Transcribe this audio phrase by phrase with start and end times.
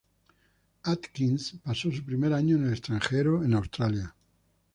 [0.83, 4.15] Atkins pasó su primer año en el extranjero en Australia.